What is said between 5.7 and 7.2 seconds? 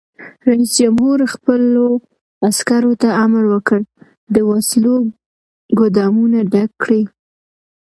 ګودامونه ډک کړئ!